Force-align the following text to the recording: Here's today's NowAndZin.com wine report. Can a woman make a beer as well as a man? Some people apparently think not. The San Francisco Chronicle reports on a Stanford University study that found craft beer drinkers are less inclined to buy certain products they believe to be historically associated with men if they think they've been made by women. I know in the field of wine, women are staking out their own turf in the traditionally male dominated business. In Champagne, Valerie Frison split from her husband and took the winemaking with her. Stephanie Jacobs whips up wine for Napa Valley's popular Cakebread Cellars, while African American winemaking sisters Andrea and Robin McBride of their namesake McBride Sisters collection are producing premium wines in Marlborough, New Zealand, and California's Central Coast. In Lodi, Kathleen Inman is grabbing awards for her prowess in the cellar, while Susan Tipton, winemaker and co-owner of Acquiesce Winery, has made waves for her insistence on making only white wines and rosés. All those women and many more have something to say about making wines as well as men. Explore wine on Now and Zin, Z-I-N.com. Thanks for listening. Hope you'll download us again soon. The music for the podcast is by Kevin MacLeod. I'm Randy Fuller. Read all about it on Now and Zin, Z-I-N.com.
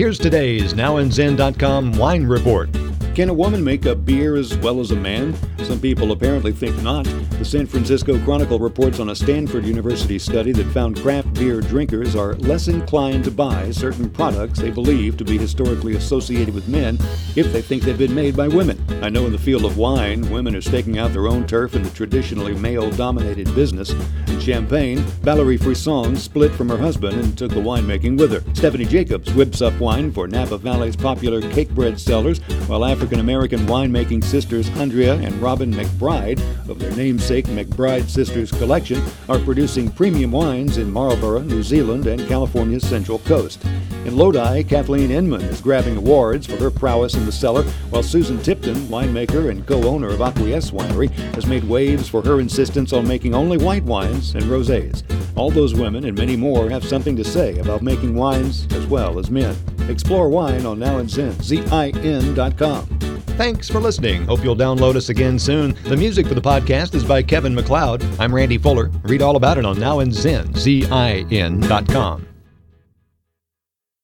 Here's 0.00 0.18
today's 0.18 0.72
NowAndZin.com 0.72 1.92
wine 1.98 2.24
report. 2.24 2.70
Can 3.14 3.28
a 3.28 3.34
woman 3.34 3.62
make 3.62 3.86
a 3.86 3.94
beer 3.94 4.36
as 4.36 4.56
well 4.58 4.78
as 4.78 4.92
a 4.92 4.96
man? 4.96 5.34
Some 5.64 5.80
people 5.80 6.12
apparently 6.12 6.52
think 6.52 6.80
not. 6.82 7.04
The 7.38 7.44
San 7.44 7.66
Francisco 7.66 8.18
Chronicle 8.24 8.60
reports 8.60 9.00
on 9.00 9.10
a 9.10 9.16
Stanford 9.16 9.64
University 9.64 10.18
study 10.18 10.52
that 10.52 10.72
found 10.72 11.00
craft 11.00 11.34
beer 11.34 11.60
drinkers 11.60 12.14
are 12.14 12.34
less 12.36 12.68
inclined 12.68 13.24
to 13.24 13.30
buy 13.30 13.72
certain 13.72 14.10
products 14.10 14.60
they 14.60 14.70
believe 14.70 15.16
to 15.16 15.24
be 15.24 15.38
historically 15.38 15.96
associated 15.96 16.54
with 16.54 16.68
men 16.68 16.98
if 17.34 17.52
they 17.52 17.60
think 17.60 17.82
they've 17.82 17.98
been 17.98 18.14
made 18.14 18.36
by 18.36 18.46
women. 18.46 18.82
I 19.02 19.08
know 19.08 19.26
in 19.26 19.32
the 19.32 19.38
field 19.38 19.64
of 19.64 19.76
wine, 19.76 20.30
women 20.30 20.54
are 20.54 20.60
staking 20.60 20.98
out 20.98 21.12
their 21.12 21.26
own 21.26 21.46
turf 21.46 21.74
in 21.74 21.82
the 21.82 21.90
traditionally 21.90 22.54
male 22.54 22.90
dominated 22.90 23.52
business. 23.54 23.90
In 24.28 24.40
Champagne, 24.40 24.98
Valerie 25.22 25.58
Frison 25.58 26.16
split 26.16 26.52
from 26.52 26.68
her 26.68 26.78
husband 26.78 27.18
and 27.18 27.36
took 27.36 27.50
the 27.50 27.56
winemaking 27.56 28.18
with 28.18 28.32
her. 28.32 28.54
Stephanie 28.54 28.84
Jacobs 28.84 29.32
whips 29.34 29.62
up 29.62 29.78
wine 29.80 30.12
for 30.12 30.28
Napa 30.28 30.58
Valley's 30.58 30.96
popular 30.96 31.40
Cakebread 31.40 31.98
Cellars, 31.98 32.38
while 32.68 32.84
African 33.00 33.20
American 33.20 33.60
winemaking 33.60 34.22
sisters 34.22 34.68
Andrea 34.76 35.14
and 35.14 35.34
Robin 35.40 35.72
McBride 35.72 36.38
of 36.68 36.78
their 36.78 36.94
namesake 36.94 37.46
McBride 37.46 38.06
Sisters 38.10 38.52
collection 38.52 39.02
are 39.26 39.38
producing 39.38 39.90
premium 39.90 40.32
wines 40.32 40.76
in 40.76 40.92
Marlborough, 40.92 41.40
New 41.40 41.62
Zealand, 41.62 42.06
and 42.06 42.28
California's 42.28 42.86
Central 42.86 43.20
Coast. 43.20 43.64
In 44.04 44.18
Lodi, 44.18 44.62
Kathleen 44.64 45.10
Inman 45.10 45.40
is 45.40 45.62
grabbing 45.62 45.96
awards 45.96 46.46
for 46.46 46.58
her 46.58 46.70
prowess 46.70 47.14
in 47.14 47.24
the 47.24 47.32
cellar, 47.32 47.62
while 47.88 48.02
Susan 48.02 48.38
Tipton, 48.42 48.76
winemaker 48.88 49.50
and 49.50 49.66
co-owner 49.66 50.08
of 50.08 50.20
Acquiesce 50.20 50.70
Winery, 50.70 51.08
has 51.34 51.46
made 51.46 51.64
waves 51.64 52.06
for 52.06 52.20
her 52.20 52.38
insistence 52.38 52.92
on 52.92 53.08
making 53.08 53.34
only 53.34 53.56
white 53.56 53.84
wines 53.84 54.34
and 54.34 54.44
rosés. 54.44 55.04
All 55.36 55.50
those 55.50 55.72
women 55.72 56.04
and 56.04 56.18
many 56.18 56.36
more 56.36 56.68
have 56.68 56.84
something 56.84 57.16
to 57.16 57.24
say 57.24 57.56
about 57.60 57.80
making 57.80 58.14
wines 58.14 58.66
as 58.72 58.86
well 58.86 59.18
as 59.18 59.30
men. 59.30 59.56
Explore 59.88 60.28
wine 60.28 60.66
on 60.66 60.78
Now 60.78 60.98
and 60.98 61.10
Zin, 61.10 61.32
Z-I-N.com. 61.40 62.86
Thanks 63.40 63.70
for 63.70 63.80
listening. 63.80 64.24
Hope 64.26 64.44
you'll 64.44 64.54
download 64.56 64.96
us 64.96 65.08
again 65.08 65.38
soon. 65.38 65.74
The 65.84 65.96
music 65.96 66.26
for 66.26 66.34
the 66.34 66.42
podcast 66.42 66.94
is 66.94 67.04
by 67.04 67.22
Kevin 67.22 67.54
MacLeod. 67.54 68.04
I'm 68.18 68.34
Randy 68.34 68.58
Fuller. 68.58 68.90
Read 69.04 69.22
all 69.22 69.36
about 69.36 69.56
it 69.56 69.64
on 69.64 69.78
Now 69.80 70.00
and 70.00 70.12
Zin, 70.12 70.54
Z-I-N.com. 70.54 72.29